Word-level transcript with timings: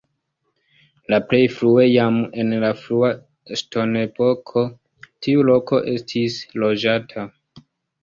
La 1.13 1.19
plej 1.33 1.41
frue 1.57 1.85
jam 1.89 2.17
en 2.45 2.57
la 2.65 2.73
frua 2.81 3.13
ŝtonepoko 3.63 4.67
tiu 5.13 5.49
loko 5.55 5.85
estis 5.97 6.43
loĝata. 6.65 7.33